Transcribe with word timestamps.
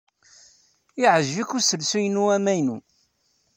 Yeɛjeb-ik 1.01 1.51
uselsu-inu 1.57 2.23
amaynu? 2.35 2.77